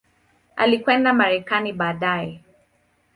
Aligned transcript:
Alikwenda 0.55 1.13
Marekani 1.13 1.73
baadaye. 1.73 2.41